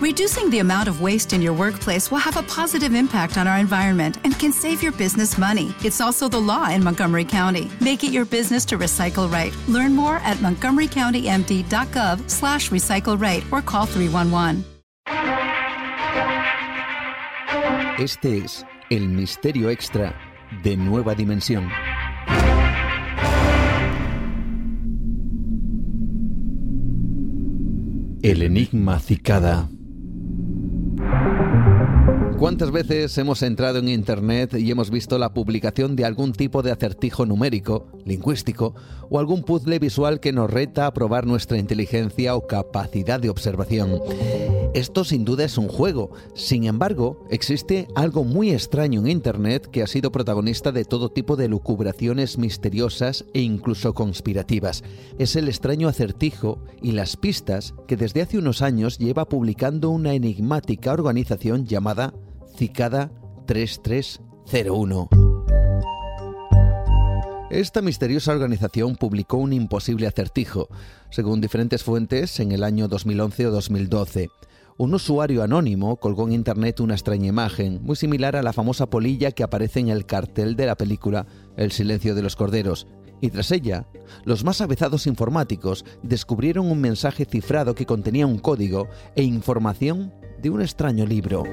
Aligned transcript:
Reducing 0.00 0.48
the 0.48 0.60
amount 0.60 0.88
of 0.88 1.02
waste 1.02 1.34
in 1.34 1.42
your 1.42 1.52
workplace 1.52 2.10
will 2.10 2.20
have 2.24 2.38
a 2.38 2.42
positive 2.44 2.94
impact 2.94 3.36
on 3.36 3.46
our 3.46 3.58
environment 3.58 4.16
and 4.24 4.32
can 4.38 4.50
save 4.50 4.82
your 4.82 4.92
business 4.92 5.36
money. 5.36 5.74
It's 5.84 6.00
also 6.00 6.26
the 6.26 6.40
law 6.40 6.70
in 6.70 6.82
Montgomery 6.82 7.26
County. 7.26 7.70
Make 7.82 8.02
it 8.02 8.10
your 8.10 8.24
business 8.24 8.64
to 8.66 8.78
recycle 8.78 9.30
right. 9.30 9.54
Learn 9.68 9.94
more 9.94 10.16
at 10.24 10.38
montgomerycountymd.gov 10.38 12.30
slash 12.30 12.70
recycle 12.70 13.20
right 13.20 13.44
or 13.52 13.60
call 13.60 13.84
311. 13.84 14.64
Este 17.98 18.42
es 18.42 18.64
el 18.90 19.06
misterio 19.08 19.68
extra 19.68 20.14
de 20.62 20.78
Nueva 20.78 21.14
Dimensión. 21.14 21.68
El 28.22 28.40
enigma 28.40 28.98
cicada. 28.98 29.68
¿Cuántas 32.50 32.72
veces 32.72 33.16
hemos 33.16 33.44
entrado 33.44 33.78
en 33.78 33.88
Internet 33.88 34.54
y 34.54 34.72
hemos 34.72 34.90
visto 34.90 35.18
la 35.18 35.32
publicación 35.32 35.94
de 35.94 36.04
algún 36.04 36.32
tipo 36.32 36.64
de 36.64 36.72
acertijo 36.72 37.24
numérico, 37.24 37.86
lingüístico 38.04 38.74
o 39.08 39.20
algún 39.20 39.44
puzzle 39.44 39.78
visual 39.78 40.18
que 40.18 40.32
nos 40.32 40.50
reta 40.50 40.86
a 40.86 40.92
probar 40.92 41.28
nuestra 41.28 41.58
inteligencia 41.58 42.34
o 42.34 42.48
capacidad 42.48 43.20
de 43.20 43.30
observación? 43.30 44.00
Esto 44.74 45.04
sin 45.04 45.24
duda 45.24 45.44
es 45.44 45.58
un 45.58 45.68
juego. 45.68 46.10
Sin 46.34 46.64
embargo, 46.64 47.24
existe 47.30 47.86
algo 47.94 48.24
muy 48.24 48.50
extraño 48.50 48.98
en 48.98 49.06
Internet 49.06 49.68
que 49.68 49.84
ha 49.84 49.86
sido 49.86 50.10
protagonista 50.10 50.72
de 50.72 50.84
todo 50.84 51.08
tipo 51.08 51.36
de 51.36 51.46
lucubraciones 51.46 52.36
misteriosas 52.36 53.26
e 53.32 53.42
incluso 53.42 53.94
conspirativas. 53.94 54.82
Es 55.20 55.36
el 55.36 55.46
extraño 55.46 55.86
acertijo 55.86 56.58
y 56.82 56.90
las 56.92 57.16
pistas 57.16 57.74
que 57.86 57.96
desde 57.96 58.22
hace 58.22 58.38
unos 58.38 58.60
años 58.60 58.98
lleva 58.98 59.28
publicando 59.28 59.90
una 59.90 60.14
enigmática 60.14 60.92
organización 60.92 61.64
llamada 61.64 62.12
Cicada 62.60 63.10
3301. 63.46 65.08
Esta 67.50 67.80
misteriosa 67.80 68.32
organización 68.32 68.96
publicó 68.96 69.38
un 69.38 69.54
imposible 69.54 70.06
acertijo, 70.06 70.68
según 71.08 71.40
diferentes 71.40 71.82
fuentes, 71.82 72.38
en 72.38 72.52
el 72.52 72.62
año 72.62 72.86
2011 72.86 73.46
o 73.46 73.50
2012. 73.50 74.28
Un 74.76 74.92
usuario 74.92 75.42
anónimo 75.42 75.96
colgó 75.96 76.26
en 76.26 76.34
Internet 76.34 76.80
una 76.80 76.92
extraña 76.92 77.28
imagen, 77.28 77.80
muy 77.82 77.96
similar 77.96 78.36
a 78.36 78.42
la 78.42 78.52
famosa 78.52 78.90
polilla 78.90 79.32
que 79.32 79.42
aparece 79.42 79.80
en 79.80 79.88
el 79.88 80.04
cartel 80.04 80.54
de 80.54 80.66
la 80.66 80.76
película 80.76 81.26
El 81.56 81.72
silencio 81.72 82.14
de 82.14 82.20
los 82.20 82.36
corderos, 82.36 82.86
y 83.22 83.30
tras 83.30 83.52
ella, 83.52 83.86
los 84.24 84.44
más 84.44 84.60
avezados 84.60 85.06
informáticos 85.06 85.86
descubrieron 86.02 86.70
un 86.70 86.82
mensaje 86.82 87.24
cifrado 87.24 87.74
que 87.74 87.86
contenía 87.86 88.26
un 88.26 88.38
código 88.38 88.86
e 89.16 89.22
información 89.22 90.12
de 90.42 90.50
un 90.50 90.60
extraño 90.60 91.06
libro 91.06 91.44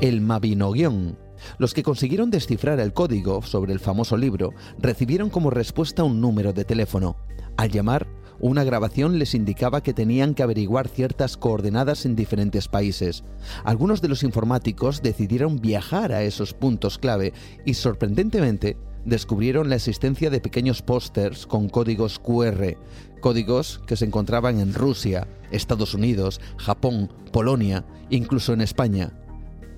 el 0.00 0.20
Mabinogion. 0.20 1.18
Los 1.58 1.74
que 1.74 1.82
consiguieron 1.82 2.30
descifrar 2.30 2.78
el 2.78 2.92
código 2.92 3.42
sobre 3.42 3.72
el 3.72 3.80
famoso 3.80 4.16
libro 4.16 4.52
recibieron 4.78 5.28
como 5.28 5.50
respuesta 5.50 6.04
un 6.04 6.20
número 6.20 6.52
de 6.52 6.64
teléfono. 6.64 7.16
Al 7.56 7.70
llamar, 7.70 8.06
una 8.38 8.62
grabación 8.62 9.18
les 9.18 9.34
indicaba 9.34 9.82
que 9.82 9.94
tenían 9.94 10.34
que 10.34 10.44
averiguar 10.44 10.86
ciertas 10.86 11.36
coordenadas 11.36 12.06
en 12.06 12.14
diferentes 12.14 12.68
países. 12.68 13.24
Algunos 13.64 14.00
de 14.00 14.08
los 14.08 14.22
informáticos 14.22 15.02
decidieron 15.02 15.56
viajar 15.56 16.12
a 16.12 16.22
esos 16.22 16.54
puntos 16.54 16.98
clave 16.98 17.32
y 17.64 17.74
sorprendentemente 17.74 18.76
descubrieron 19.04 19.68
la 19.68 19.76
existencia 19.76 20.30
de 20.30 20.40
pequeños 20.40 20.82
pósters 20.82 21.46
con 21.46 21.68
códigos 21.68 22.20
QR, 22.20 22.76
códigos 23.20 23.80
que 23.86 23.96
se 23.96 24.04
encontraban 24.04 24.60
en 24.60 24.74
Rusia, 24.74 25.26
Estados 25.50 25.94
Unidos, 25.94 26.40
Japón, 26.56 27.12
Polonia, 27.32 27.84
incluso 28.10 28.52
en 28.52 28.60
España. 28.60 29.12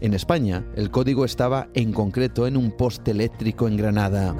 En 0.00 0.14
España, 0.14 0.64
el 0.76 0.90
código 0.90 1.26
estaba 1.26 1.68
en 1.74 1.92
concreto 1.92 2.46
en 2.46 2.56
un 2.56 2.70
poste 2.70 3.10
eléctrico 3.10 3.68
en 3.68 3.76
Granada. 3.76 4.34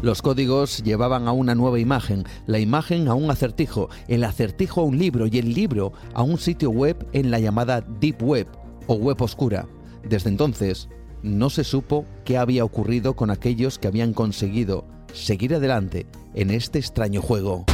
Los 0.00 0.22
códigos 0.22 0.82
llevaban 0.82 1.28
a 1.28 1.32
una 1.32 1.54
nueva 1.54 1.78
imagen, 1.78 2.24
la 2.46 2.58
imagen 2.58 3.08
a 3.08 3.14
un 3.14 3.30
acertijo, 3.30 3.90
el 4.08 4.24
acertijo 4.24 4.80
a 4.80 4.84
un 4.84 4.98
libro 4.98 5.26
y 5.26 5.38
el 5.38 5.52
libro 5.52 5.92
a 6.14 6.22
un 6.22 6.38
sitio 6.38 6.70
web 6.70 7.06
en 7.12 7.30
la 7.30 7.40
llamada 7.40 7.82
Deep 7.82 8.22
Web 8.22 8.46
o 8.86 8.94
web 8.94 9.20
oscura. 9.20 9.66
Desde 10.08 10.30
entonces, 10.30 10.88
no 11.22 11.50
se 11.50 11.62
supo 11.62 12.06
qué 12.24 12.38
había 12.38 12.64
ocurrido 12.64 13.14
con 13.14 13.30
aquellos 13.30 13.78
que 13.78 13.88
habían 13.88 14.14
conseguido 14.14 14.86
seguir 15.12 15.54
adelante 15.54 16.06
en 16.34 16.50
este 16.50 16.78
extraño 16.78 17.20
juego. 17.20 17.66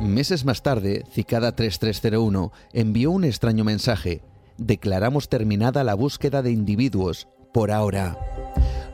Meses 0.00 0.44
más 0.44 0.62
tarde, 0.62 1.04
Cicada 1.10 1.56
3301 1.56 2.52
envió 2.72 3.10
un 3.10 3.24
extraño 3.24 3.64
mensaje. 3.64 4.22
Declaramos 4.58 5.28
terminada 5.28 5.84
la 5.84 5.94
búsqueda 5.94 6.42
de 6.42 6.50
individuos, 6.50 7.28
por 7.52 7.72
ahora. 7.72 8.18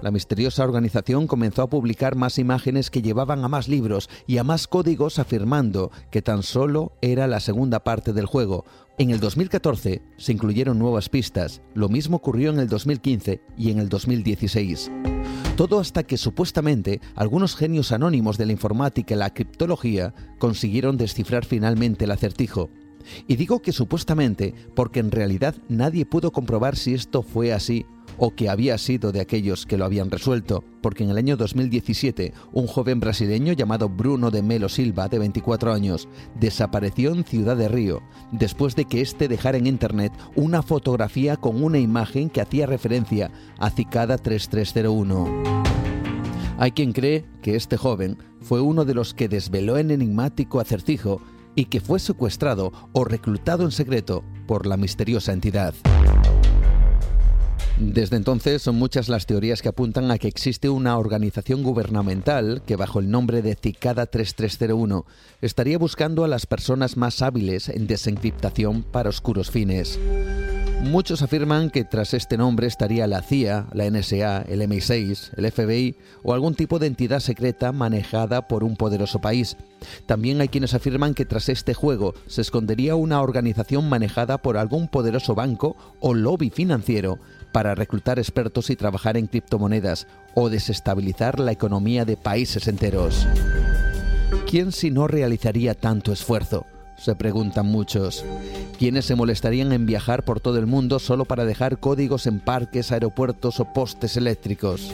La 0.00 0.12
misteriosa 0.12 0.62
organización 0.62 1.26
comenzó 1.26 1.62
a 1.62 1.70
publicar 1.70 2.14
más 2.14 2.38
imágenes 2.38 2.90
que 2.90 3.02
llevaban 3.02 3.44
a 3.44 3.48
más 3.48 3.68
libros 3.68 4.08
y 4.26 4.38
a 4.38 4.44
más 4.44 4.68
códigos 4.68 5.18
afirmando 5.18 5.90
que 6.10 6.22
tan 6.22 6.44
solo 6.44 6.92
era 7.02 7.26
la 7.26 7.40
segunda 7.40 7.80
parte 7.84 8.12
del 8.12 8.26
juego. 8.26 8.64
En 9.02 9.10
el 9.10 9.18
2014 9.18 10.00
se 10.16 10.32
incluyeron 10.32 10.78
nuevas 10.78 11.08
pistas, 11.08 11.60
lo 11.74 11.88
mismo 11.88 12.18
ocurrió 12.18 12.50
en 12.50 12.60
el 12.60 12.68
2015 12.68 13.40
y 13.58 13.72
en 13.72 13.80
el 13.80 13.88
2016. 13.88 14.92
Todo 15.56 15.80
hasta 15.80 16.04
que 16.04 16.16
supuestamente 16.16 17.00
algunos 17.16 17.56
genios 17.56 17.90
anónimos 17.90 18.38
de 18.38 18.46
la 18.46 18.52
informática 18.52 19.14
y 19.14 19.18
la 19.18 19.34
criptología 19.34 20.14
consiguieron 20.38 20.98
descifrar 20.98 21.44
finalmente 21.44 22.04
el 22.04 22.12
acertijo. 22.12 22.70
Y 23.26 23.34
digo 23.34 23.60
que 23.60 23.72
supuestamente 23.72 24.54
porque 24.76 25.00
en 25.00 25.10
realidad 25.10 25.56
nadie 25.68 26.06
pudo 26.06 26.30
comprobar 26.30 26.76
si 26.76 26.94
esto 26.94 27.24
fue 27.24 27.52
así 27.52 27.84
o 28.16 28.34
que 28.34 28.48
había 28.48 28.78
sido 28.78 29.12
de 29.12 29.20
aquellos 29.20 29.66
que 29.66 29.76
lo 29.76 29.84
habían 29.84 30.10
resuelto, 30.10 30.64
porque 30.80 31.04
en 31.04 31.10
el 31.10 31.18
año 31.18 31.36
2017 31.36 32.32
un 32.52 32.66
joven 32.66 33.00
brasileño 33.00 33.52
llamado 33.52 33.88
Bruno 33.88 34.30
de 34.30 34.42
Melo 34.42 34.68
Silva, 34.68 35.08
de 35.08 35.18
24 35.18 35.72
años, 35.72 36.08
desapareció 36.38 37.12
en 37.12 37.24
Ciudad 37.24 37.56
de 37.56 37.68
Río, 37.68 38.02
después 38.30 38.76
de 38.76 38.84
que 38.84 39.00
éste 39.00 39.28
dejara 39.28 39.58
en 39.58 39.66
Internet 39.66 40.12
una 40.34 40.62
fotografía 40.62 41.36
con 41.36 41.62
una 41.62 41.78
imagen 41.78 42.30
que 42.30 42.40
hacía 42.40 42.66
referencia 42.66 43.30
a 43.58 43.70
Cicada 43.70 44.18
3301. 44.18 45.62
Hay 46.58 46.72
quien 46.72 46.92
cree 46.92 47.24
que 47.42 47.56
este 47.56 47.76
joven 47.76 48.18
fue 48.40 48.60
uno 48.60 48.84
de 48.84 48.94
los 48.94 49.14
que 49.14 49.28
desveló 49.28 49.78
el 49.78 49.90
enigmático 49.90 50.60
acertijo 50.60 51.20
y 51.54 51.66
que 51.66 51.80
fue 51.80 51.98
secuestrado 51.98 52.72
o 52.92 53.04
reclutado 53.04 53.64
en 53.64 53.72
secreto 53.72 54.24
por 54.46 54.66
la 54.66 54.76
misteriosa 54.76 55.32
entidad. 55.32 55.74
Desde 57.84 58.16
entonces 58.16 58.62
son 58.62 58.76
muchas 58.76 59.08
las 59.08 59.26
teorías 59.26 59.60
que 59.60 59.68
apuntan 59.68 60.10
a 60.12 60.18
que 60.18 60.28
existe 60.28 60.68
una 60.68 60.96
organización 60.96 61.64
gubernamental 61.64 62.62
que 62.64 62.76
bajo 62.76 63.00
el 63.00 63.10
nombre 63.10 63.42
de 63.42 63.56
Cicada 63.56 64.06
3301 64.06 65.04
estaría 65.40 65.78
buscando 65.78 66.22
a 66.22 66.28
las 66.28 66.46
personas 66.46 66.96
más 66.96 67.22
hábiles 67.22 67.68
en 67.68 67.88
desencriptación 67.88 68.84
para 68.84 69.10
oscuros 69.10 69.50
fines. 69.50 69.98
Muchos 70.82 71.22
afirman 71.22 71.70
que 71.70 71.84
tras 71.84 72.12
este 72.12 72.36
nombre 72.36 72.66
estaría 72.66 73.06
la 73.06 73.22
CIA, 73.22 73.66
la 73.72 73.88
NSA, 73.88 74.42
el 74.42 74.62
MI6, 74.62 75.30
el 75.36 75.52
FBI 75.52 75.94
o 76.24 76.34
algún 76.34 76.56
tipo 76.56 76.80
de 76.80 76.88
entidad 76.88 77.20
secreta 77.20 77.70
manejada 77.70 78.48
por 78.48 78.64
un 78.64 78.74
poderoso 78.74 79.20
país. 79.20 79.56
También 80.06 80.40
hay 80.40 80.48
quienes 80.48 80.74
afirman 80.74 81.14
que 81.14 81.24
tras 81.24 81.48
este 81.48 81.72
juego 81.72 82.14
se 82.26 82.40
escondería 82.40 82.96
una 82.96 83.22
organización 83.22 83.88
manejada 83.88 84.38
por 84.38 84.56
algún 84.56 84.88
poderoso 84.88 85.36
banco 85.36 85.76
o 86.00 86.14
lobby 86.14 86.50
financiero 86.50 87.20
para 87.52 87.76
reclutar 87.76 88.18
expertos 88.18 88.68
y 88.68 88.74
trabajar 88.74 89.16
en 89.16 89.28
criptomonedas 89.28 90.08
o 90.34 90.50
desestabilizar 90.50 91.38
la 91.38 91.52
economía 91.52 92.04
de 92.04 92.16
países 92.16 92.66
enteros. 92.66 93.28
¿Quién 94.50 94.72
si 94.72 94.90
no 94.90 95.06
realizaría 95.06 95.74
tanto 95.74 96.12
esfuerzo? 96.12 96.66
Se 97.02 97.16
preguntan 97.16 97.66
muchos. 97.66 98.24
¿Quiénes 98.78 99.06
se 99.06 99.16
molestarían 99.16 99.72
en 99.72 99.86
viajar 99.86 100.24
por 100.24 100.38
todo 100.38 100.60
el 100.60 100.66
mundo 100.66 101.00
solo 101.00 101.24
para 101.24 101.44
dejar 101.44 101.80
códigos 101.80 102.28
en 102.28 102.38
parques, 102.38 102.92
aeropuertos 102.92 103.58
o 103.58 103.72
postes 103.72 104.16
eléctricos? 104.16 104.92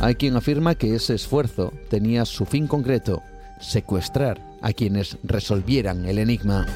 Hay 0.00 0.16
quien 0.16 0.34
afirma 0.34 0.74
que 0.74 0.96
ese 0.96 1.14
esfuerzo 1.14 1.72
tenía 1.88 2.24
su 2.24 2.46
fin 2.46 2.66
concreto, 2.66 3.22
secuestrar 3.60 4.40
a 4.60 4.72
quienes 4.72 5.18
resolvieran 5.22 6.04
el 6.04 6.18
enigma. 6.18 6.66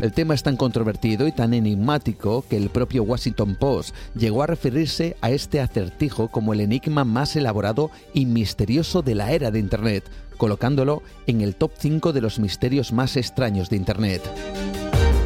El 0.00 0.12
tema 0.12 0.34
es 0.34 0.44
tan 0.44 0.56
controvertido 0.56 1.26
y 1.26 1.32
tan 1.32 1.52
enigmático 1.54 2.44
que 2.48 2.56
el 2.56 2.70
propio 2.70 3.02
Washington 3.02 3.56
Post 3.56 3.96
llegó 4.14 4.44
a 4.44 4.46
referirse 4.46 5.16
a 5.20 5.30
este 5.30 5.60
acertijo 5.60 6.28
como 6.28 6.52
el 6.52 6.60
enigma 6.60 7.04
más 7.04 7.34
elaborado 7.34 7.90
y 8.14 8.24
misterioso 8.24 9.02
de 9.02 9.16
la 9.16 9.32
era 9.32 9.50
de 9.50 9.58
Internet, 9.58 10.04
colocándolo 10.36 11.02
en 11.26 11.40
el 11.40 11.56
top 11.56 11.72
5 11.76 12.12
de 12.12 12.20
los 12.20 12.38
misterios 12.38 12.92
más 12.92 13.16
extraños 13.16 13.70
de 13.70 13.76
Internet. 13.76 14.22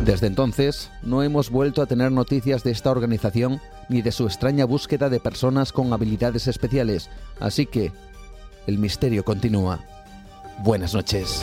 Desde 0.07 0.27
entonces, 0.27 0.91
no 1.03 1.23
hemos 1.23 1.51
vuelto 1.51 1.83
a 1.83 1.87
tener 1.87 2.11
noticias 2.11 2.65
de 2.65 2.71
esta 2.71 2.91
organización 2.91 3.61
ni 3.91 4.01
de 4.01 4.11
su 4.11 4.25
extraña 4.25 4.65
búsqueda 4.65 5.11
de 5.11 5.21
personas 5.21 5.71
con 5.71 5.93
habilidades 5.93 6.49
especiales, 6.49 7.11
así 7.41 7.67
que 7.67 7.93
el 8.67 8.79
misterio 8.79 9.23
continúa. 9.23 9.81
Buenas 10.65 10.95
noches. 10.95 11.43